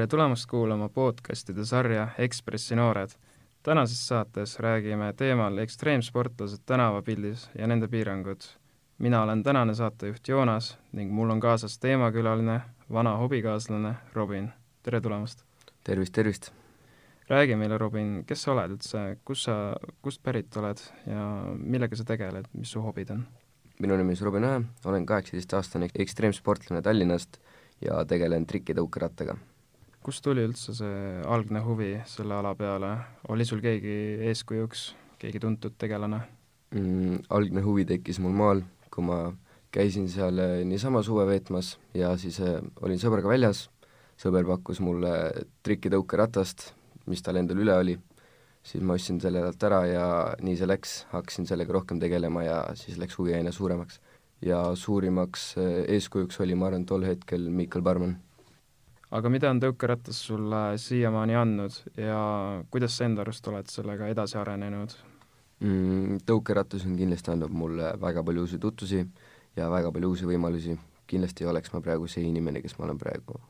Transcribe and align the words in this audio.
tere 0.00 0.08
tulemast 0.08 0.46
kuulama 0.48 0.88
podcastide 0.88 1.64
sarja 1.64 2.06
Ekspressi 2.18 2.76
noored. 2.76 3.10
tänases 3.62 4.08
saates 4.08 4.58
räägime 4.58 5.12
teemal 5.12 5.58
ekstreemsportlased 5.58 6.62
tänavapildis 6.66 7.50
ja 7.58 7.66
nende 7.66 7.88
piirangud. 7.88 8.40
mina 8.98 9.22
olen 9.22 9.42
tänane 9.42 9.74
saatejuht 9.74 10.28
Joonas 10.28 10.78
ning 10.92 11.12
mul 11.12 11.30
on 11.30 11.40
kaasas 11.40 11.78
teemakülaline, 11.78 12.60
vana 12.92 13.16
hobikaaslane 13.16 13.94
Robin. 14.14 14.52
tere 14.82 15.00
tulemast! 15.00 15.44
tervist, 15.84 16.12
tervist! 16.12 16.50
räägi 17.28 17.56
meile, 17.56 17.78
Robin, 17.78 18.24
kes 18.26 18.42
sa 18.42 18.52
oled 18.52 18.70
üldse, 18.70 19.18
kus 19.24 19.42
sa, 19.42 19.76
kust 20.02 20.22
pärit 20.22 20.56
oled 20.56 20.80
ja 21.06 21.44
millega 21.56 21.96
sa 21.96 22.04
tegeled, 22.04 22.48
mis 22.52 22.72
su 22.72 22.80
hobid 22.80 23.10
on? 23.10 23.26
minu 23.78 23.96
nimi 23.96 24.16
on 24.16 24.24
Robin 24.24 24.44
Õe, 24.44 24.64
olen 24.84 25.06
kaheksateistaastane 25.06 25.92
ekstreemsportlane 25.94 26.82
Tallinnast 26.82 27.36
ja 27.84 28.04
tegelen 28.04 28.46
trikitõukerattaga. 28.46 29.36
Kust 30.04 30.24
tuli 30.24 30.44
üldse 30.48 30.74
see 30.76 31.20
algne 31.28 31.60
huvi 31.64 31.92
selle 32.08 32.38
ala 32.40 32.54
peale, 32.56 32.94
oli 33.28 33.44
sul 33.44 33.60
keegi 33.64 33.96
eeskujuks, 34.30 34.90
keegi 35.20 35.42
tuntud 35.42 35.76
tegelane? 35.78 36.22
Mm,? 36.74 37.24
Algne 37.34 37.62
huvi 37.66 37.84
tekkis 37.88 38.20
mul 38.22 38.34
maal, 38.36 38.62
kui 38.90 39.04
ma 39.04 39.22
käisin 39.74 40.08
seal 40.10 40.38
eh, 40.42 40.60
niisama 40.66 41.02
suve 41.06 41.26
veetmas 41.28 41.76
ja 41.94 42.14
siis 42.18 42.40
äh, 42.42 42.58
olin 42.82 43.00
sõbraga 43.02 43.30
väljas, 43.30 43.68
sõber 44.20 44.46
pakkus 44.48 44.80
mulle 44.82 45.12
trikitõukeratast, 45.66 46.70
mis 47.10 47.22
tal 47.26 47.38
endal 47.40 47.60
üle 47.62 47.76
oli, 47.76 47.96
siis 48.66 48.84
ma 48.86 48.96
ostsin 48.98 49.20
selle 49.22 49.42
talt 49.44 49.68
ära 49.68 49.82
ja 49.88 50.06
nii 50.42 50.56
see 50.58 50.68
läks, 50.68 50.94
hakkasin 51.12 51.48
sellega 51.50 51.76
rohkem 51.76 52.00
tegelema 52.02 52.44
ja 52.46 52.62
siis 52.78 52.98
läks 53.00 53.18
huvi 53.20 53.36
aina 53.36 53.52
suuremaks. 53.54 54.00
Ja 54.40 54.62
suurimaks 54.78 55.50
eh, 55.60 55.84
eeskujuks 55.96 56.40
oli, 56.40 56.56
ma 56.56 56.70
arvan, 56.70 56.86
tol 56.88 57.04
hetkel 57.04 57.50
Mikkel 57.52 57.84
Barman. 57.84 58.16
Aga 59.10 59.30
mida 59.32 59.50
on 59.50 59.60
tõukeratas 59.62 60.20
sulle 60.28 60.60
siiamaani 60.78 61.34
andnud 61.38 61.78
ja 61.98 62.20
kuidas 62.70 62.96
sa 62.96 63.08
enda 63.08 63.24
arust 63.24 63.46
oled 63.50 63.70
sellega 63.70 64.10
edasi 64.12 64.38
arenenud 64.38 64.94
mm,? 65.60 66.20
tõukeratas 66.28 66.86
on 66.86 66.96
kindlasti 66.98 67.32
andnud 67.34 67.54
mulle 67.62 67.94
väga 68.00 68.24
palju 68.26 68.46
uusi 68.46 68.60
tutvusi 68.62 69.02
ja 69.56 69.70
väga 69.70 69.90
palju 69.92 70.12
uusi 70.12 70.28
võimalusi, 70.28 70.76
kindlasti 71.10 71.44
ei 71.44 71.50
oleks 71.50 71.72
ma 71.74 71.82
praegu 71.82 72.06
see 72.08 72.22
inimene, 72.28 72.62
kes 72.62 72.78
ma 72.78 72.86
olen 72.86 73.00
praegu. 73.00 73.40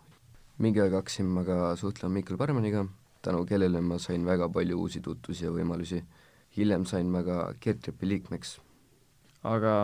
mingi 0.59 0.81
aeg 0.81 0.97
hakkasin 0.97 1.29
ma 1.29 1.45
ka 1.45 1.77
suhtlema 1.77 2.15
Mikkel 2.15 2.37
Barmaniga, 2.41 2.87
tänu 3.23 3.45
kellele 3.47 3.81
ma 3.81 3.99
sain 3.99 4.25
väga 4.25 4.49
palju 4.49 4.81
uusi 4.81 5.01
tutvusi 5.01 5.45
ja 5.45 5.53
võimalusi. 5.53 6.03
hiljem 6.57 6.87
sain 6.87 7.07
ma 7.07 7.23
ka 7.23 7.53
Gert 7.61 7.83
Trepi 7.83 8.09
liikmeks 8.09 8.59
aga 9.49 9.75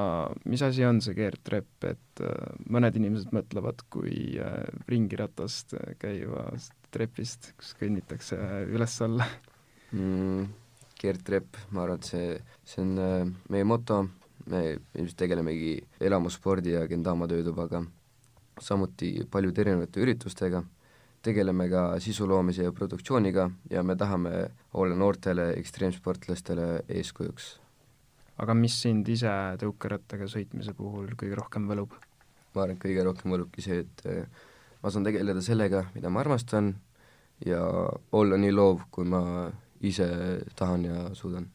mis 0.45 0.63
asi 0.63 0.85
on 0.85 1.01
see 1.01 1.17
keerdtrepp, 1.17 1.87
et 1.89 2.23
äh, 2.25 2.53
mõned 2.69 2.99
inimesed 2.99 3.33
mõtlevad 3.37 3.87
kui 3.93 4.37
äh, 4.43 4.69
ringiratast 4.91 5.77
käivast 6.03 6.77
trepist, 6.93 7.53
kus 7.57 7.73
kõnnitakse 7.81 8.37
üles-alla 8.73 9.27
mm,. 9.93 10.47
keerdtrepp, 11.01 11.57
ma 11.73 11.87
arvan, 11.87 12.01
et 12.01 12.13
see, 12.13 12.39
see 12.69 12.85
on 12.85 12.95
äh, 13.01 13.19
meie 13.53 13.69
moto, 13.69 14.05
me 14.53 14.63
ilmselt 14.77 15.19
tegelemegi 15.25 15.75
elamuspordi 16.05 16.77
ja 16.77 16.87
Gendama 16.91 17.29
töötubaga, 17.31 17.83
samuti 18.61 19.19
paljude 19.33 19.65
erinevate 19.65 20.05
üritustega, 20.05 20.63
tegeleme 21.25 21.67
ka 21.73 21.89
sisu 22.01 22.29
loomise 22.29 22.69
ja 22.69 22.73
produktsiooniga 22.77 23.49
ja 23.73 23.83
me 23.83 23.97
tahame 23.99 24.51
olla 24.79 24.95
noortele 24.95 25.55
ekstreemsportlastele 25.57 26.85
eeskujuks 27.01 27.57
aga 28.43 28.57
mis 28.57 28.77
sind 28.85 29.09
ise 29.09 29.33
tõukerattaga 29.61 30.29
sõitmise 30.31 30.75
puhul 30.77 31.15
kõige 31.19 31.39
rohkem 31.39 31.69
võlub? 31.71 31.97
ma 32.57 32.65
arvan, 32.65 32.77
et 32.77 32.83
kõige 32.83 33.05
rohkem 33.05 33.35
võlubki 33.35 33.65
see, 33.65 33.83
et 33.85 34.07
eh, 34.09 34.47
ma 34.81 34.93
saan 34.93 35.05
tegeleda 35.05 35.43
sellega, 35.45 35.85
mida 35.95 36.09
ma 36.13 36.23
armastan 36.23 36.73
ja 37.45 37.61
olla 38.17 38.39
nii 38.41 38.55
loov, 38.55 38.87
kui 38.91 39.05
ma 39.09 39.51
ise 39.85 40.07
tahan 40.57 40.87
ja 40.89 41.03
suudan. 41.19 41.51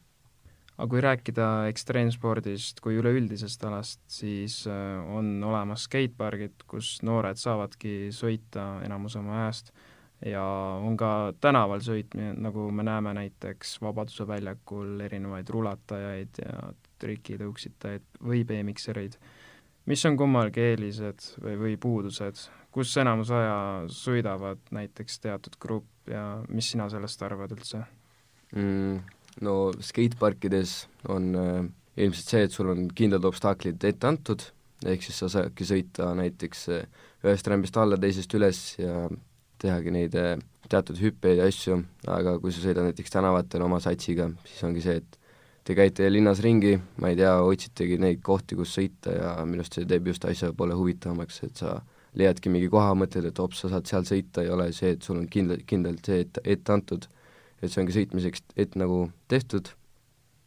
aga 0.76 0.88
kui 0.92 1.02
rääkida 1.02 1.48
ekstreemspordist 1.72 2.78
kui 2.84 3.00
üleüldisest 3.00 3.64
alast, 3.66 4.02
siis 4.10 4.62
eh, 4.70 5.14
on 5.16 5.34
olemas 5.42 5.88
skatepargid, 5.88 6.62
kus 6.70 7.00
noored 7.02 7.38
saavadki 7.40 8.12
sõita 8.14 8.76
enamus 8.86 9.18
oma 9.18 9.42
ajast 9.42 9.74
ja 10.26 10.42
on 10.82 10.96
ka 10.96 11.32
tänaval 11.40 11.82
sõitmine, 11.84 12.32
nagu 12.38 12.68
me 12.70 12.84
näeme 12.86 13.14
näiteks 13.16 13.78
Vabaduse 13.82 14.26
väljakul 14.28 15.00
erinevaid 15.06 15.48
rulatajaid 15.50 16.42
ja 16.44 16.72
trikitõuksitajaid 17.02 18.20
või 18.22 18.44
BMX-ereid. 18.46 19.16
mis 19.86 20.04
on 20.06 20.16
kummalgi 20.16 20.60
eelised 20.60 21.24
või, 21.42 21.56
või 21.58 21.76
puudused, 21.76 22.44
kus 22.70 22.96
enamus 22.96 23.30
aja 23.30 23.56
sõidavad 23.90 24.62
näiteks 24.70 25.18
teatud 25.20 25.58
grupp 25.60 26.08
ja 26.10 26.42
mis 26.48 26.70
sina 26.70 26.88
sellest 26.88 27.22
arvad 27.22 27.52
üldse 27.52 27.84
mm,? 28.54 29.02
No 29.40 29.72
skateparkides 29.80 30.86
on 31.08 31.34
äh, 31.40 31.62
ilmselt 31.96 32.28
see, 32.28 32.42
et 32.44 32.52
sul 32.52 32.68
on 32.68 32.88
kindlad 32.92 33.24
obstaklid 33.24 33.84
ette 33.88 34.04
antud, 34.06 34.44
ehk 34.84 35.04
siis 35.06 35.22
sa 35.22 35.30
saadki 35.32 35.64
sõita 35.64 36.10
näiteks 36.18 36.66
äh, 36.68 36.82
ühest 37.24 37.48
rämbist 37.48 37.78
alla, 37.80 37.96
teisest 37.96 38.34
üles 38.36 38.60
ja 38.76 39.06
tehagi 39.62 39.94
neid 39.94 40.14
eh, 40.18 40.36
teatud 40.72 40.98
hüppeid 41.00 41.40
ja 41.40 41.48
asju, 41.50 41.80
aga 42.10 42.36
kui 42.42 42.52
sa 42.54 42.62
sõidad 42.64 42.88
näiteks 42.88 43.12
tänavatel 43.14 43.64
oma 43.66 43.80
satsiga, 43.82 44.28
siis 44.48 44.62
ongi 44.68 44.84
see, 44.84 45.00
et 45.02 45.18
te 45.66 45.76
käite 45.78 46.08
linnas 46.10 46.42
ringi, 46.42 46.74
ma 47.02 47.12
ei 47.12 47.18
tea, 47.18 47.34
otsitegi 47.46 47.98
neid 48.02 48.22
kohti, 48.24 48.58
kus 48.58 48.74
sõita 48.78 49.14
ja 49.14 49.34
minu 49.46 49.62
arust 49.62 49.78
see 49.78 49.88
teeb 49.88 50.08
just 50.10 50.24
asja 50.28 50.52
poole 50.56 50.76
huvitavamaks, 50.78 51.42
et 51.46 51.62
sa 51.62 51.76
leiadki 52.18 52.52
mingi 52.52 52.70
koha, 52.72 52.94
mõtled, 52.98 53.28
et 53.28 53.38
hops, 53.40 53.62
sa 53.62 53.70
saad 53.72 53.88
seal 53.88 54.08
sõita, 54.08 54.44
ei 54.44 54.50
ole 54.52 54.70
see, 54.76 54.96
et 54.96 55.06
sul 55.06 55.20
on 55.20 55.28
kindlalt, 55.30 55.64
kindlalt 55.68 56.08
see 56.08 56.24
ette, 56.26 56.42
ette 56.44 56.74
antud, 56.74 57.06
et 57.62 57.70
see 57.70 57.82
ongi 57.82 57.96
sõitmiseks 57.96 58.44
ette 58.56 58.80
nagu 58.80 59.06
tehtud. 59.32 59.72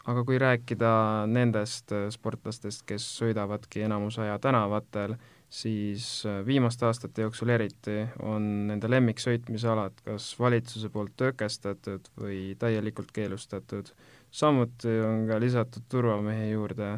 Aga 0.05 0.23
kui 0.25 0.37
rääkida 0.41 0.91
nendest 1.27 1.91
eh, 1.95 2.09
sportlastest, 2.13 2.85
kes 2.89 3.07
sõidavadki 3.19 3.85
enamus 3.87 4.19
aja 4.21 4.37
tänavatel, 4.41 5.15
siis 5.49 6.25
äh, 6.25 6.45
viimaste 6.45 6.85
aastate 6.85 7.25
jooksul 7.25 7.49
eriti 7.53 8.01
on 8.25 8.67
nende 8.69 8.89
lemmiksõitmisalad 8.91 10.01
kas 10.05 10.31
valitsuse 10.39 10.89
poolt 10.93 11.15
tõkestatud 11.21 12.09
või 12.19 12.55
täielikult 12.59 13.11
keelustatud. 13.15 13.91
samuti 14.31 14.99
on 14.99 15.27
ka 15.29 15.39
lisatud 15.39 15.85
turvamehi 15.89 16.51
juurde, 16.51 16.91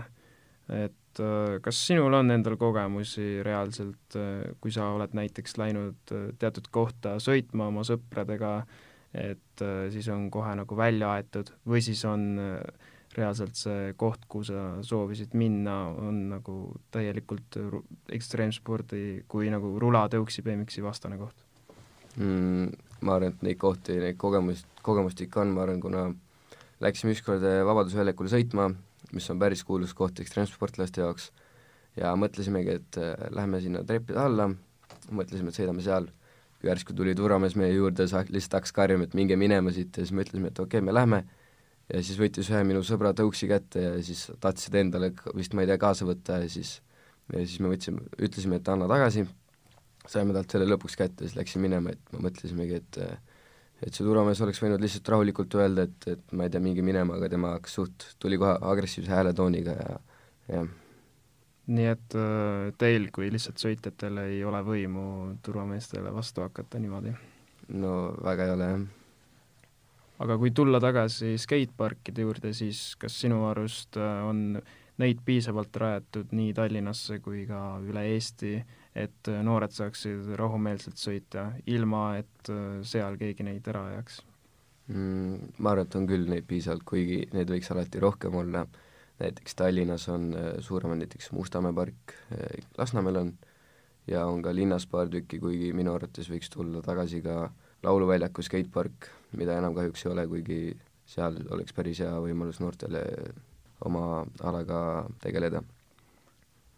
et 0.70 1.22
äh, 1.22 1.60
kas 1.62 1.86
sinul 1.88 2.14
on 2.14 2.32
endal 2.32 2.58
kogemusi 2.58 3.44
reaalselt, 3.44 4.16
äh, 4.16 4.56
kui 4.62 4.72
sa 4.72 4.90
oled 4.96 5.14
näiteks 5.14 5.58
läinud 5.58 6.16
teatud 6.40 6.72
kohta 6.72 7.18
sõitma 7.20 7.68
oma 7.68 7.84
sõpradega, 7.88 8.62
et 9.14 9.62
siis 9.90 10.08
on 10.14 10.28
kohe 10.32 10.52
nagu 10.60 10.76
välja 10.78 11.14
aetud 11.16 11.50
või 11.66 11.80
siis 11.82 12.04
on 12.06 12.26
äh, 12.42 12.96
reaalselt 13.18 13.58
see 13.58 13.94
koht, 13.98 14.28
kuhu 14.30 14.46
sa 14.48 14.64
soovisid 14.86 15.34
minna, 15.38 15.78
on 15.90 16.28
nagu 16.36 16.58
täielikult 16.94 17.58
ekstreemspordi 18.14 19.24
kui 19.28 19.50
nagu 19.54 19.74
rulatõuksi 19.82 20.46
BMX-i 20.46 20.86
vastane 20.86 21.20
koht 21.22 21.48
mm,? 22.18 22.86
Ma 23.02 23.14
arvan, 23.14 23.36
et 23.36 23.44
neid 23.46 23.60
kohti, 23.62 24.00
neid 24.02 24.18
kogemust, 24.18 24.66
kogemust 24.86 25.20
ikka 25.22 25.44
on, 25.44 25.52
ma 25.54 25.68
arvan, 25.68 25.82
kuna 25.84 26.08
läksime 26.82 27.14
ükskord 27.14 27.44
eh, 27.46 27.60
Vabaduse 27.66 28.00
väljakule 28.00 28.32
sõitma, 28.32 28.72
mis 29.14 29.28
on 29.30 29.42
päris 29.42 29.62
kuulus 29.68 29.94
koht 29.98 30.18
ekstreemsportlaste 30.24 31.04
jaoks, 31.04 31.30
ja 31.98 32.14
mõtlesimegi, 32.20 32.78
et 32.80 33.00
äh, 33.02 33.28
lähme 33.34 33.62
sinna 33.64 33.84
treppide 33.88 34.22
alla, 34.22 34.50
mõtlesime, 35.14 35.54
et 35.54 35.60
sõidame 35.60 35.86
seal, 35.86 36.10
järsku 36.66 36.96
tuli 36.98 37.14
turvamees 37.18 37.56
meie 37.60 37.76
juurde, 37.76 38.08
lihtsalt 38.08 38.60
hakkas 38.60 38.74
karjuma, 38.74 39.06
et 39.08 39.18
minge 39.18 39.38
minema 39.38 39.74
siit 39.74 39.94
ja 39.94 40.06
siis 40.06 40.16
mõtlesime, 40.18 40.52
et 40.52 40.60
okei 40.64 40.80
okay,, 40.80 40.86
me 40.86 40.96
lähme 40.96 41.24
ja 41.94 42.04
siis 42.04 42.20
võttis 42.20 42.50
ühe 42.52 42.64
minu 42.68 42.82
sõbra 42.86 43.14
tõuksi 43.16 43.48
kätte 43.50 43.84
ja 43.84 43.96
siis 44.04 44.28
tahtis 44.44 44.68
seda 44.68 44.82
endale 44.84 45.14
vist, 45.36 45.56
ma 45.56 45.64
ei 45.64 45.72
tea, 45.72 45.80
kaasa 45.82 46.08
võtta 46.08 46.42
ja 46.44 46.50
siis 46.52 46.78
ja 47.34 47.44
siis 47.44 47.60
me 47.64 47.72
võtsime, 47.72 48.04
ütlesime, 48.24 48.60
et 48.60 48.70
anna 48.72 48.88
tagasi, 48.90 49.26
saime 50.08 50.36
talt 50.36 50.54
selle 50.54 50.68
lõpuks 50.70 50.98
kätte, 51.00 51.26
siis 51.26 51.36
läksime 51.38 51.68
minema, 51.68 51.94
et 51.96 52.14
me 52.14 52.28
mõtlesimegi, 52.28 52.82
et 52.82 53.02
et 53.78 53.94
see 53.94 54.02
turvamees 54.02 54.40
oleks 54.42 54.58
võinud 54.64 54.82
lihtsalt 54.82 55.10
rahulikult 55.14 55.54
öelda, 55.60 55.84
et, 55.86 56.06
et 56.10 56.32
ma 56.34 56.48
ei 56.48 56.54
tea, 56.54 56.62
minge 56.64 56.82
minema, 56.82 57.20
aga 57.20 57.28
tema 57.30 57.52
hakkas 57.54 57.76
suht, 57.78 58.08
tuli 58.18 58.40
kohe 58.42 58.56
agressiivse 58.72 59.14
hääletooniga 59.14 59.76
ja 59.78 59.98
jah. 60.50 60.72
nii 61.78 61.90
et 61.92 62.18
äh, 62.18 62.72
teil 62.82 63.12
kui 63.14 63.30
lihtsalt 63.30 63.62
sõitjatel 63.62 64.24
ei 64.24 64.42
ole 64.48 64.64
võimu 64.66 65.04
turvameestele 65.46 66.14
vastu 66.16 66.42
hakata 66.48 66.82
niimoodi? 66.82 67.14
no 67.78 67.98
väga 68.26 68.48
ei 68.48 68.56
ole, 68.56 68.72
jah 68.74 68.88
aga 70.24 70.38
kui 70.42 70.52
tulla 70.56 70.80
tagasi 70.82 71.36
skateparkide 71.42 72.26
juurde, 72.26 72.54
siis 72.58 72.96
kas 73.00 73.20
sinu 73.22 73.44
arust 73.50 74.00
äh, 74.02 74.24
on 74.26 74.60
neid 74.98 75.22
piisavalt 75.26 75.76
rajatud 75.78 76.34
nii 76.34 76.56
Tallinnasse 76.58 77.20
kui 77.26 77.44
ka 77.50 77.78
üle 77.86 78.08
Eesti, 78.14 78.56
et 78.98 79.30
äh, 79.30 79.44
noored 79.46 79.76
saaksid 79.76 80.34
rahumeelselt 80.40 80.98
sõita, 81.02 81.52
ilma 81.70 82.10
et 82.22 82.52
äh, 82.54 82.80
seal 82.88 83.20
keegi 83.22 83.46
neid 83.46 83.70
ära 83.70 83.86
ajaks 83.92 84.24
mm,? 84.90 85.54
Ma 85.62 85.76
arvan, 85.76 85.86
et 85.86 86.00
on 86.00 86.10
küll 86.10 86.26
neid 86.32 86.50
piisavalt, 86.50 86.86
kuigi 86.88 87.22
neid 87.36 87.54
võiks 87.54 87.70
alati 87.76 88.02
rohkem 88.02 88.40
olla, 88.42 88.66
näiteks 89.22 89.58
Tallinnas 89.58 90.08
on 90.14 90.32
suurem, 90.66 90.98
näiteks 90.98 91.32
Mustamäe 91.34 91.74
park, 91.78 92.14
Lasnamäel 92.78 93.22
on, 93.22 93.32
ja 94.10 94.26
on 94.30 94.44
ka 94.46 94.54
linnas 94.54 94.86
paar 94.90 95.10
tükki, 95.14 95.40
kuigi 95.42 95.72
minu 95.78 95.94
arvates 95.98 96.30
võiks 96.30 96.54
tulla 96.54 96.84
tagasi 96.86 97.22
ka 97.26 97.48
lauluväljaku 97.84 98.44
skatepark, 98.46 99.10
mida 99.38 99.58
enam 99.60 99.76
kahjuks 99.78 100.06
ei 100.06 100.12
ole, 100.12 100.28
kuigi 100.28 100.60
seal 101.08 101.38
oleks 101.54 101.76
päris 101.76 102.02
hea 102.04 102.14
võimalus 102.24 102.62
noortele 102.64 103.04
oma 103.86 104.26
alaga 104.44 104.80
tegeleda. 105.24 105.62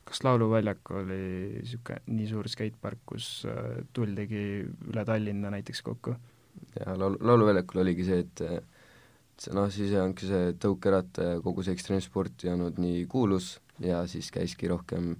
kas 0.10 0.24
Lauluväljak 0.26 0.92
oli 0.98 1.22
niisugune 1.60 2.02
nii 2.18 2.28
suur 2.28 2.50
skatepark, 2.50 3.02
kus 3.06 3.46
äh, 3.46 3.80
tuldigi 3.94 4.66
üle 4.90 5.06
Tallinna 5.06 5.52
näiteks 5.54 5.82
kokku? 5.86 6.16
ja 6.80 6.98
laulu, 6.98 7.18
Lauluväljakul 7.22 7.82
oligi 7.84 8.06
see, 8.08 8.26
et 8.26 9.54
noh, 9.56 9.70
siis 9.72 9.94
ongi 9.96 10.28
see 10.28 10.52
tõukeratta 10.60 11.32
ja 11.34 11.40
kogu 11.46 11.64
see 11.64 11.78
ekstreemsport 11.78 12.46
ei 12.46 12.54
olnud 12.54 12.82
nii 12.82 13.06
kuulus 13.12 13.56
ja 13.80 14.04
siis 14.12 14.32
käiski 14.36 14.68
rohkem 14.68 15.16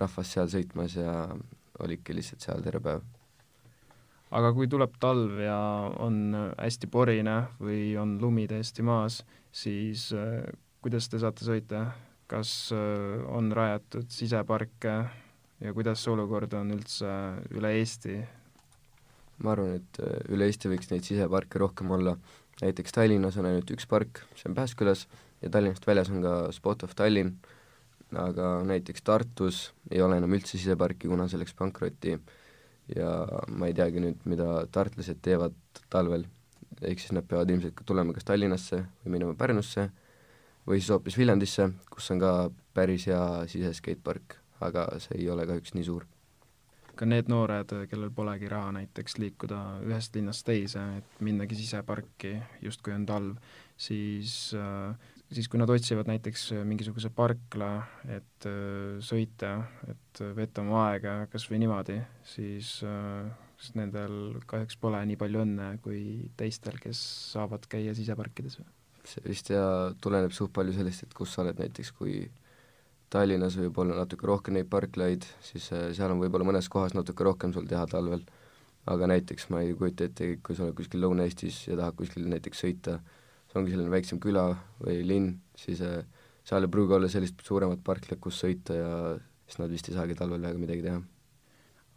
rahvas 0.00 0.34
seal 0.34 0.50
sõitmas 0.50 0.96
ja 0.98 1.14
olidki 1.80 2.16
lihtsalt 2.16 2.42
seal 2.44 2.64
terve 2.66 2.82
päev 2.88 3.19
aga 4.36 4.52
kui 4.54 4.68
tuleb 4.70 4.94
talv 5.02 5.40
ja 5.42 5.58
on 6.02 6.34
hästi 6.54 6.90
porine 6.90 7.36
või 7.62 7.94
on 8.00 8.16
lumi 8.22 8.46
täiesti 8.50 8.84
maas, 8.86 9.20
siis 9.52 10.10
äh, 10.14 10.44
kuidas 10.82 11.10
te 11.10 11.20
saate 11.22 11.46
sõita, 11.46 11.84
kas 12.30 12.70
äh, 12.74 13.22
on 13.30 13.50
rajatud 13.56 14.10
siseparke 14.14 14.94
ja 15.60 15.74
kuidas 15.76 16.04
see 16.04 16.14
olukord 16.14 16.54
on 16.58 16.76
üldse 16.76 17.14
üle 17.56 17.74
Eesti? 17.80 18.20
ma 19.40 19.54
arvan, 19.54 19.78
et 19.80 20.02
äh, 20.04 20.20
üle 20.34 20.46
Eesti 20.46 20.70
võiks 20.70 20.92
neid 20.92 21.06
siseparke 21.06 21.62
rohkem 21.62 21.90
olla, 21.96 22.14
näiteks 22.62 22.94
Tallinnas 22.94 23.38
on 23.40 23.50
ainult 23.50 23.70
üks 23.74 23.88
park, 23.90 24.22
see 24.38 24.50
on 24.50 24.58
Pääskülas, 24.58 25.08
ja 25.42 25.50
Tallinnast 25.50 25.86
väljas 25.88 26.12
on 26.12 26.22
ka 26.22 26.34
Spot 26.54 26.84
of 26.86 26.94
Tallinn, 26.94 27.34
aga 28.20 28.60
näiteks 28.66 29.02
Tartus 29.06 29.70
ei 29.90 30.02
ole 30.02 30.18
enam 30.20 30.34
üldse 30.36 30.58
siseparki, 30.58 31.08
kuna 31.10 31.26
see 31.30 31.40
läks 31.40 31.56
pankrotti 31.58 32.18
ja 32.96 33.10
ma 33.48 33.70
ei 33.70 33.74
teagi 33.76 34.02
nüüd, 34.02 34.20
mida 34.28 34.66
tartlased 34.72 35.20
teevad 35.24 35.56
talvel, 35.92 36.26
ehk 36.80 37.02
siis 37.02 37.14
nad 37.16 37.26
peavad 37.28 37.50
ilmselt 37.50 37.82
tulema 37.86 38.14
kas 38.16 38.26
Tallinnasse 38.28 38.82
või 39.04 39.16
minema 39.16 39.36
Pärnusse 39.38 39.88
või 40.66 40.80
siis 40.80 40.90
hoopis 40.94 41.18
Viljandisse, 41.18 41.70
kus 41.90 42.10
on 42.14 42.22
ka 42.22 42.32
päris 42.76 43.06
hea 43.10 43.22
siseskeitpark, 43.50 44.38
aga 44.60 44.86
see 45.02 45.20
ei 45.22 45.30
ole 45.32 45.46
kahjuks 45.48 45.74
nii 45.76 45.86
suur. 45.86 46.06
Ka 47.00 47.08
need 47.08 47.30
noored, 47.32 47.72
kellel 47.88 48.12
polegi 48.12 48.50
raha 48.52 48.74
näiteks 48.76 49.16
liikuda 49.22 49.60
ühest 49.88 50.16
linnast 50.18 50.44
teise, 50.44 50.82
et 51.00 51.22
minnagi 51.24 51.56
siseparki, 51.56 52.34
justkui 52.66 52.92
on 52.96 53.06
talv, 53.08 53.56
siis 53.80 54.52
siis 55.30 55.46
kui 55.46 55.60
nad 55.60 55.70
otsivad 55.70 56.08
näiteks 56.10 56.48
mingisuguse 56.66 57.08
parkla, 57.14 57.70
et 58.10 58.48
äh, 58.50 58.98
sõita, 59.04 59.52
et 59.90 60.22
veeta 60.36 60.64
oma 60.64 60.88
aega 60.88 61.14
kas 61.30 61.46
või 61.50 61.62
niimoodi, 61.62 62.00
siis 62.26 62.80
äh, 62.86 63.30
siis 63.60 63.76
nendel 63.76 64.40
kahjuks 64.50 64.78
pole 64.80 65.00
nii 65.06 65.18
palju 65.20 65.44
õnne 65.44 65.70
kui 65.84 66.02
teistel, 66.40 66.80
kes 66.82 67.00
saavad 67.34 67.66
käia 67.70 67.94
siseparkides. 67.96 68.60
see 69.04 69.22
vist 69.24 69.50
ja 69.50 69.64
tuleneb 70.00 70.32
suht 70.36 70.52
palju 70.52 70.74
sellest, 70.76 71.06
et 71.06 71.14
kus 71.16 71.34
sa 71.34 71.44
oled 71.44 71.60
näiteks, 71.60 71.92
kui 71.96 72.24
Tallinnas 73.10 73.56
võib 73.58 73.78
olla 73.82 73.96
natuke 73.98 74.28
rohkem 74.28 74.54
neid 74.54 74.68
parklaid, 74.70 75.24
siis 75.42 75.66
seal 75.70 76.12
on 76.12 76.20
võib-olla 76.22 76.46
mõnes 76.46 76.68
kohas 76.70 76.94
natuke 76.94 77.26
rohkem 77.26 77.50
sul 77.54 77.66
teha 77.66 77.82
talvel, 77.90 78.22
aga 78.90 79.08
näiteks 79.10 79.48
ma 79.50 79.64
ei 79.64 79.74
kujuta 79.74 80.06
ette, 80.06 80.36
kui 80.46 80.54
sa 80.54 80.68
oled 80.68 80.76
kuskil 80.78 81.02
Lõuna-Eestis 81.02 81.64
ja 81.66 81.78
tahad 81.80 81.98
kuskil 81.98 82.28
näiteks 82.30 82.62
sõita, 82.62 83.00
see 83.50 83.58
ongi 83.58 83.74
selline 83.74 83.90
väiksem 83.90 84.22
küla 84.22 84.44
või 84.78 85.00
linn, 85.06 85.32
siis 85.58 85.82
äh, 85.82 86.04
seal 86.46 86.66
ei 86.66 86.72
pruugi 86.72 86.96
olla 86.96 87.10
sellist 87.10 87.42
suuremat 87.46 87.82
parklat, 87.84 88.20
kus 88.22 88.38
sõita 88.44 88.76
ja 88.78 88.92
siis 89.46 89.58
nad 89.60 89.72
vist 89.72 89.90
ei 89.90 89.96
saagi 89.98 90.16
talvel 90.18 90.46
väga 90.46 90.62
midagi 90.62 90.86
teha. 90.86 91.00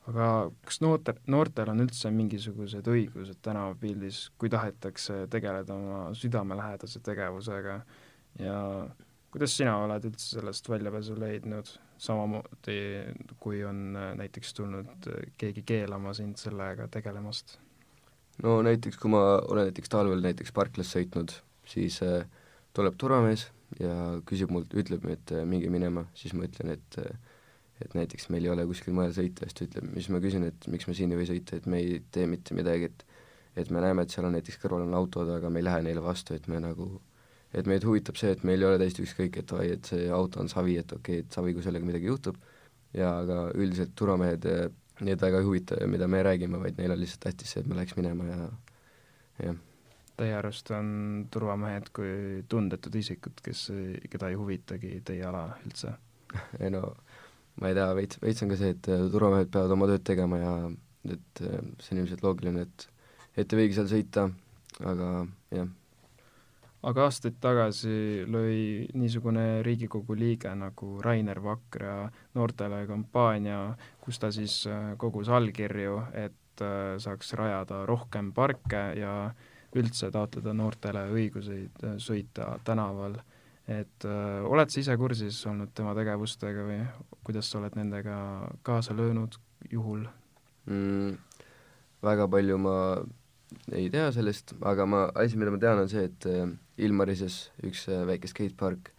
aga 0.10 0.28
kas 0.66 0.82
noorte, 0.84 1.16
noortel 1.32 1.70
on 1.72 1.86
üldse 1.86 2.12
mingisugused 2.12 2.90
õigused 2.92 3.40
tänavapildis, 3.46 4.26
kui 4.38 4.52
tahetakse 4.52 5.24
tegeleda 5.32 5.78
oma 5.78 6.00
südamelähedase 6.18 7.00
tegevusega 7.06 7.80
ja 8.42 8.58
kuidas 9.34 9.58
sina 9.58 9.76
oled 9.82 10.06
üldse 10.12 10.38
sellest 10.38 10.70
väljapääsu 10.70 11.18
leidnud, 11.18 11.70
samamoodi 11.98 12.80
kui 13.42 13.64
on 13.66 13.98
äh, 13.98 14.14
näiteks 14.20 14.54
tulnud 14.60 15.10
äh, 15.10 15.28
keegi 15.42 15.66
keelama 15.66 16.14
sind 16.18 16.38
sellega 16.42 16.88
tegelemast? 16.94 17.58
no 18.44 18.62
näiteks, 18.66 18.98
kui 18.98 19.12
ma 19.14 19.24
olen 19.42 19.70
näiteks 19.70 19.92
talvel 19.94 20.24
näiteks 20.24 20.54
parklas 20.56 20.94
sõitnud, 20.96 21.36
siis 21.70 22.00
äh, 22.06 22.26
tuleb 22.74 22.98
turvamees 23.02 23.48
ja 23.82 23.94
küsib 24.30 24.54
mult, 24.54 24.74
ütleb, 24.78 25.06
et 25.14 25.34
äh, 25.36 25.46
minge 25.50 25.70
minema, 25.74 26.06
siis 26.18 26.34
ma 26.38 26.48
ütlen, 26.48 26.74
et 26.78 27.00
äh, 27.02 27.14
et 27.84 27.96
näiteks 27.98 28.30
meil 28.32 28.46
ei 28.46 28.52
ole 28.54 28.64
kuskil 28.70 28.94
mujal 28.96 29.12
sõita, 29.16 29.48
siis 29.50 29.58
ta 29.58 29.66
ütleb, 29.66 29.90
siis 29.98 30.10
ma 30.14 30.20
küsin, 30.24 30.46
et 30.48 30.68
miks 30.72 30.86
me 30.88 30.94
siin 30.96 31.12
ei 31.12 31.18
või 31.20 31.26
sõita, 31.28 31.58
et 31.58 31.66
me 31.68 31.82
ei 31.82 31.98
tee 32.16 32.30
mitte 32.30 32.56
midagi, 32.58 32.92
et 32.92 33.06
et 33.60 33.70
me 33.70 33.82
näeme, 33.84 34.02
et 34.02 34.14
seal 34.14 34.26
on 34.26 34.34
näiteks 34.34 34.58
kõrval 34.62 34.88
on 34.88 34.96
autod, 34.98 35.30
aga 35.30 35.50
me 35.54 35.62
ei 35.62 35.66
lähe 35.68 35.82
neile 35.86 36.02
vastu, 36.02 36.34
et 36.34 36.48
me 36.50 36.58
nagu 36.64 36.88
et 37.54 37.70
meid 37.70 37.86
huvitab 37.86 38.18
see, 38.20 38.34
et 38.34 38.44
meil 38.48 38.62
ei 38.62 38.70
ole 38.70 38.80
täiesti 38.82 39.04
ükskõik, 39.06 39.38
et 39.42 39.52
oi, 39.56 39.68
et 39.76 39.90
see 39.92 40.08
auto 40.14 40.42
on 40.42 40.50
savi, 40.52 40.78
et 40.82 40.94
okei 40.96 41.20
okay,, 41.22 41.26
et 41.28 41.36
savi, 41.38 41.54
kui 41.56 41.66
sellega 41.66 41.86
midagi 41.86 42.10
juhtub, 42.10 42.40
ja 42.98 43.18
aga 43.22 43.44
üldiselt 43.58 43.94
turvamehed 44.00 44.48
neid 45.04 45.22
väga 45.22 45.42
ei 45.42 45.48
huvita, 45.48 45.78
mida 45.90 46.08
me 46.10 46.22
räägime, 46.26 46.62
vaid 46.62 46.80
neil 46.80 46.94
on 46.94 47.02
lihtsalt 47.02 47.28
tähtis 47.28 47.54
see, 47.54 47.64
et 47.64 47.70
me 47.70 47.78
läheks 47.78 47.98
minema 47.98 48.30
ja 48.30 48.40
jah. 49.48 49.62
Teie 50.14 50.34
arust 50.38 50.70
on 50.78 50.88
turvamehed 51.34 51.90
kui 51.96 52.44
tundetud 52.50 52.94
isikud, 52.96 53.40
kes, 53.42 53.66
keda 54.14 54.30
ei 54.30 54.38
huvitagi 54.38 55.00
teie 55.06 55.26
ala 55.26 55.48
üldse? 55.66 55.96
ei 56.64 56.70
no 56.74 56.84
ma 57.62 57.70
ei 57.70 57.78
tea, 57.78 57.90
veits, 57.98 58.22
veits 58.22 58.46
on 58.46 58.54
ka 58.54 58.58
see, 58.62 58.74
et 58.76 58.90
äh, 58.94 59.06
turvamehed 59.14 59.54
peavad 59.54 59.74
oma 59.74 59.90
tööd 59.90 60.06
tegema 60.06 60.42
ja 60.42 60.54
et 61.14 61.46
äh, 61.46 61.62
see 61.82 61.96
on 61.96 62.04
ilmselt 62.04 62.26
loogiline, 62.26 62.66
et 62.66 62.90
et 63.34 63.50
ei 63.50 63.64
võigi 63.64 63.78
seal 63.80 63.90
sõita, 63.90 64.28
aga 64.86 65.08
jah 65.54 65.70
aga 66.84 67.08
aastaid 67.08 67.38
tagasi 67.44 68.26
lõi 68.28 68.88
niisugune 69.00 69.64
Riigikogu 69.64 70.16
liige 70.20 70.52
nagu 70.58 70.98
Rainer 71.04 71.40
Vakra 71.44 72.10
noortele 72.36 72.84
kampaania, 72.90 73.60
kus 74.04 74.20
ta 74.20 74.32
siis 74.36 74.64
äh, 74.68 74.94
kogus 75.00 75.32
allkirju, 75.32 76.00
et 76.26 76.64
äh, 76.64 76.96
saaks 77.04 77.34
rajada 77.40 77.84
rohkem 77.90 78.34
parke 78.36 78.84
ja 79.00 79.14
üldse 79.74 80.12
taotleda 80.14 80.54
noortele 80.54 81.08
õiguseid 81.16 81.88
äh, 81.88 81.96
sõita 82.04 82.58
tänaval. 82.68 83.22
et 83.64 84.04
öö, 84.04 84.42
oled 84.44 84.68
sa 84.68 84.82
ise 84.82 84.98
kursis 85.00 85.38
olnud 85.48 85.70
tema 85.72 85.94
tegevustega 85.96 86.66
või 86.68 86.82
kuidas 87.24 87.48
sa 87.48 87.62
oled 87.62 87.78
nendega 87.80 88.16
kaasa 88.62 88.92
löönud 88.92 89.38
juhul 89.72 90.02
mm,? 90.68 91.14
väga 92.04 92.28
palju 92.28 92.58
ma 92.60 92.74
ei 93.72 93.90
tea 93.94 94.12
sellest, 94.16 94.56
aga 94.62 94.86
ma, 94.90 95.06
asi, 95.20 95.38
mida 95.40 95.54
ma 95.54 95.60
tean, 95.62 95.84
on 95.84 95.90
see, 95.92 96.06
et 96.10 96.28
Ilmarises 96.82 97.52
üks 97.68 97.86
äh, 97.92 98.04
väike 98.10 98.30
skatepark, 98.32 98.92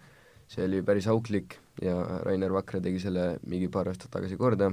see 0.50 0.66
oli 0.66 0.82
päris 0.87 1.08
auklik 1.11 1.58
ja 1.82 1.96
Rainer 2.23 2.52
Vakra 2.54 2.80
tegi 2.82 3.00
selle 3.02 3.38
mingi 3.50 3.70
paar 3.73 3.88
aastat 3.90 4.12
tagasi 4.14 4.38
korda 4.38 4.70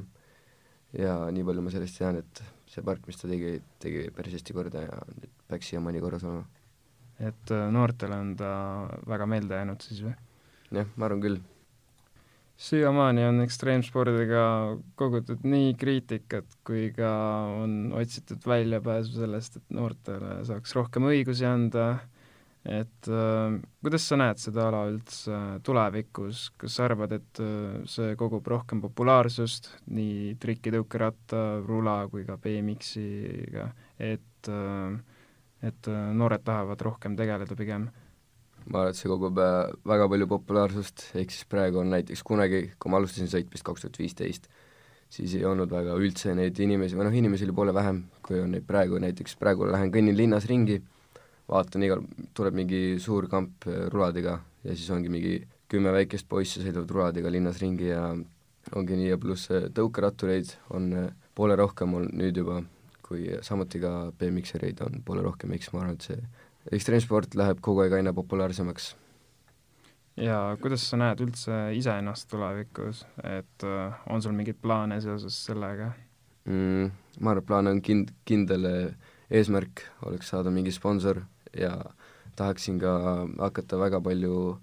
ja 0.93 1.15
nii 1.33 1.45
palju 1.47 1.63
ma 1.65 1.73
sellest 1.73 1.97
tean, 1.97 2.19
et 2.21 2.43
see 2.69 2.83
park, 2.85 3.07
mis 3.07 3.17
ta 3.17 3.29
tegi, 3.31 3.55
tegi 3.81 4.09
päris 4.15 4.38
hästi 4.38 4.55
korda 4.55 4.83
ja 4.85 5.00
nüüd 5.15 5.31
peaks 5.50 5.71
siiamaani 5.71 6.03
korras 6.03 6.27
olema. 6.27 6.45
et 7.19 7.55
äh, 7.55 7.69
noortele 7.73 8.19
on 8.21 8.35
ta 8.38 8.51
väga 9.09 9.25
meelde 9.29 9.57
jäänud 9.57 9.88
siis 9.88 10.03
või? 10.05 10.13
jah, 10.71 10.93
ma 10.95 11.09
arvan 11.09 11.25
küll. 11.25 11.41
Siiamaani 12.61 13.23
on 13.25 13.41
ekstreemspordiga 13.41 14.43
kogutud 14.99 15.41
nii 15.47 15.73
kriitikat 15.81 16.57
kui 16.67 16.91
ka 16.93 17.11
on 17.63 17.93
otsitud 17.97 18.45
väljapääsu 18.47 19.21
sellest, 19.23 19.57
et 19.57 19.77
noortele 19.77 20.41
saaks 20.45 20.75
rohkem 20.77 21.09
õigusi 21.09 21.47
anda 21.49 21.87
et 22.61 23.07
äh, 23.09 23.55
kuidas 23.81 24.05
sa 24.05 24.17
näed 24.21 24.41
seda 24.41 24.67
ala 24.69 24.83
üldse 24.91 25.37
tulevikus, 25.65 26.51
kas 26.61 26.75
sa 26.77 26.85
arvad, 26.85 27.15
et 27.17 27.41
äh, 27.41 27.79
see 27.89 28.13
kogub 28.19 28.45
rohkem 28.53 28.83
populaarsust 28.83 29.71
nii 29.89 30.35
trikitõukeratta, 30.41 31.41
rula 31.65 32.03
kui 32.11 32.27
ka 32.27 32.37
BMX-iga, 32.41 33.71
et 33.97 34.51
äh, 34.53 34.99
et 35.61 35.87
äh, 35.89 36.13
noored 36.17 36.45
tahavad 36.45 36.81
rohkem 36.81 37.17
tegeleda 37.17 37.57
pigem? 37.57 37.89
Ma 38.71 38.81
arvan, 38.81 38.93
et 38.93 38.99
see 38.99 39.11
kogub 39.11 39.39
äh, 39.41 39.69
väga 39.87 40.07
palju 40.11 40.27
populaarsust, 40.31 41.05
ehk 41.19 41.33
siis 41.33 41.47
praegu 41.51 41.81
on 41.81 41.91
näiteks 41.91 42.23
kunagi, 42.27 42.63
kui 42.79 42.91
ma 42.91 42.99
alustasin 43.01 43.29
sõitmist 43.31 43.65
kaks 43.67 43.85
tuhat 43.85 43.99
viisteist, 43.99 44.47
siis 45.11 45.35
ei 45.37 45.45
olnud 45.47 45.71
väga 45.71 45.95
üldse 45.99 46.35
neid 46.37 46.59
inimesi, 46.63 46.97
või 46.97 47.09
noh, 47.09 47.17
inimesi 47.21 47.47
oli 47.47 47.55
poole 47.57 47.75
vähem, 47.75 48.05
kui 48.25 48.39
on 48.39 48.53
neid 48.55 48.67
praegu, 48.67 48.99
näiteks 49.03 49.35
praegu 49.41 49.67
lähen 49.69 49.91
kõnnin 49.93 50.17
linnas 50.17 50.47
ringi, 50.49 50.79
vaatan 51.51 51.87
igal, 51.87 52.03
tuleb 52.37 52.55
mingi 52.61 52.83
suur 53.03 53.27
kamp 53.31 53.67
äh, 53.67 53.87
ruladega 53.91 54.37
ja 54.63 54.75
siis 54.75 54.91
ongi 54.93 55.11
mingi 55.11 55.39
kümme 55.71 55.91
väikest 55.95 56.27
poissi 56.29 56.63
sõidavad 56.63 56.91
ruladega 56.91 57.31
linnas 57.31 57.59
ringi 57.63 57.89
ja 57.91 58.11
ongi 58.77 58.99
nii 58.99 59.09
ja 59.11 59.19
pluss 59.19 59.51
äh, 59.51 59.67
tõukerattureid 59.75 60.55
on 60.77 60.93
poole 61.35 61.57
rohkem 61.59 61.97
on 61.97 62.07
nüüd 62.15 62.37
juba, 62.37 62.61
kui 63.03 63.27
samuti 63.43 63.81
ka 63.83 64.11
BMX-ereid 64.19 64.79
on 64.85 65.03
poole 65.03 65.23
rohkem, 65.25 65.51
eks 65.55 65.71
ma 65.73 65.83
arvan, 65.83 65.99
et 65.99 66.07
see 66.07 66.47
ekstreemsport 66.71 67.35
läheb 67.39 67.61
kogu 67.63 67.85
aeg 67.85 67.97
aina 67.99 68.13
populaarsemaks. 68.13 68.95
ja 70.21 70.57
kuidas 70.61 70.89
sa 70.89 70.99
näed 71.01 71.21
üldse 71.23 71.59
iseennast 71.77 72.29
tulevikus, 72.29 73.05
et 73.23 73.65
äh, 73.65 74.01
on 74.09 74.21
sul 74.21 74.35
mingeid 74.37 74.59
plaane 74.61 75.01
seoses 75.01 75.37
sellega 75.45 75.93
mm,? 76.45 76.91
ma 77.19 77.31
arvan, 77.31 77.43
et 77.43 77.47
plaan 77.47 77.71
on 77.71 77.81
kind-, 77.81 78.13
kindel 78.25 78.67
eesmärk 79.31 79.85
oleks 80.05 80.33
saada 80.33 80.51
mingi 80.51 80.71
sponsor 80.71 81.23
ja 81.57 81.77
tahaksin 82.35 82.79
ka 82.79 82.91
hakata 83.39 83.79
väga 83.79 84.01
palju 84.01 84.57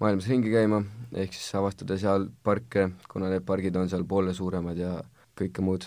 maailmas 0.00 0.28
ringi 0.28 0.52
käima, 0.52 0.82
ehk 1.12 1.34
siis 1.36 1.54
avastada 1.58 1.98
seal 2.00 2.28
parke, 2.44 2.88
kuna 3.08 3.28
need 3.32 3.44
pargid 3.48 3.76
on 3.76 3.90
seal 3.92 4.06
poole 4.08 4.34
suuremad 4.36 4.78
ja 4.80 4.94
kõike 5.36 5.64
muud. 5.64 5.86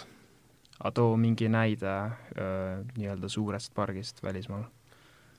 aga 0.79 0.91
too 0.91 1.17
mingi 1.17 1.49
näide 1.49 1.91
äh, 1.93 2.81
nii-öelda 2.97 3.29
suurest 3.29 3.73
pargist 3.73 4.23
välismaal 4.23 4.65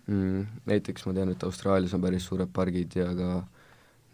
mm,. 0.06 0.46
Näiteks 0.70 1.06
ma 1.06 1.14
tean, 1.16 1.32
et 1.34 1.44
Austraalias 1.46 1.94
on 1.96 2.02
päris 2.04 2.26
suured 2.28 2.50
pargid 2.54 2.96
ja 2.98 3.10
ka 3.16 3.30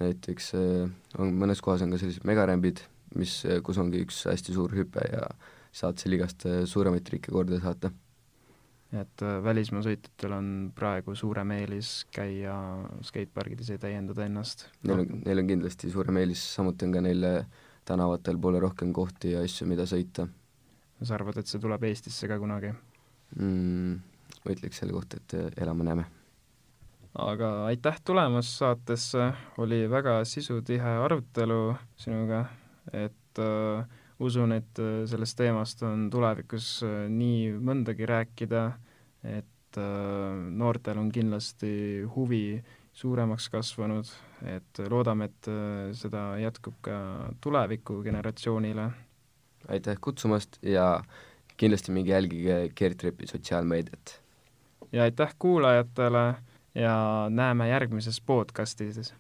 näiteks 0.01 0.53
äh, 0.59 0.91
on, 1.19 1.33
mõnes 1.41 1.63
kohas 1.65 1.85
on 1.85 1.95
ka 1.95 2.01
sellised 2.01 2.27
megarämbid, 2.29 2.85
mis, 3.19 3.41
kus 3.67 3.81
ongi 3.83 4.05
üks 4.07 4.25
hästi 4.31 4.55
suur 4.57 4.75
hüpe 4.77 5.05
ja 5.11 5.27
saad 5.73 6.01
seal 6.01 6.17
igast 6.19 6.47
äh, 6.49 6.63
suuremaid 6.69 7.07
trikke 7.07 7.33
korda 7.35 7.61
saata. 7.63 7.93
et 8.91 9.23
välismaa 9.45 9.85
sõitjatel 9.87 10.33
on 10.35 10.47
praegu 10.75 11.15
suurem 11.15 11.53
eelis 11.55 11.93
käia 12.11 12.55
skatepargides 13.07 13.69
ja 13.71 13.79
täiendada 13.79 14.25
ennast? 14.27 14.67
Neil 14.83 15.05
on, 15.05 15.21
neil 15.27 15.43
on 15.45 15.51
kindlasti 15.53 15.91
suurem 15.93 16.19
eelis, 16.19 16.43
samuti 16.57 16.89
on 16.89 16.97
ka 16.97 17.05
neil 17.05 17.27
tänavatel 17.87 18.39
poole 18.39 18.61
rohkem 18.63 18.93
kohti 18.93 19.37
ja 19.37 19.45
asju, 19.47 19.69
mida 19.71 19.87
sõita. 19.87 20.27
sa 21.03 21.15
arvad, 21.15 21.39
et 21.39 21.47
see 21.49 21.63
tuleb 21.63 21.87
Eestisse 21.87 22.29
ka 22.29 22.39
kunagi 22.43 22.75
mm,? 23.37 24.10
Ma 24.45 24.57
ütleks 24.57 24.81
selle 24.81 24.97
kohta, 24.97 25.21
et 25.21 25.61
elame-näeme 25.61 26.07
aga 27.19 27.51
aitäh 27.67 28.01
tulemast 28.05 28.59
saatesse, 28.61 29.33
oli 29.59 29.83
väga 29.91 30.21
sisutihe 30.25 30.97
arutelu 31.05 31.75
sinuga, 31.99 32.45
et 32.93 33.39
äh, 33.43 33.87
usun, 34.21 34.53
et 34.53 34.79
äh, 34.79 35.03
sellest 35.11 35.39
teemast 35.41 35.83
on 35.87 36.09
tulevikus 36.13 36.81
äh, 36.87 37.07
nii 37.11 37.57
mõndagi 37.59 38.07
rääkida, 38.09 38.67
et 39.25 39.81
äh, 39.81 40.45
noortel 40.63 41.01
on 41.03 41.11
kindlasti 41.13 41.73
huvi 42.15 42.61
suuremaks 42.93 43.49
kasvanud, 43.51 44.09
et 44.47 44.83
loodame, 44.91 45.31
et 45.31 45.51
äh, 45.51 45.91
seda 45.97 46.35
jätkub 46.41 46.79
ka 46.85 46.97
tuleviku 47.41 48.03
generatsioonile. 48.07 48.91
aitäh 49.69 49.99
kutsumast 50.01 50.57
ja 50.63 51.03
kindlasti 51.57 51.93
minge 51.93 52.13
jälgige 52.13 52.71
Geertripi 52.77 53.27
sotsiaalmeediat. 53.27 54.20
Ja 54.93 55.03
aitäh 55.03 55.35
kuulajatele 55.39 56.35
ja 56.75 57.27
näeme 57.31 57.69
järgmises 57.69 58.21
podcastis. 58.21 59.15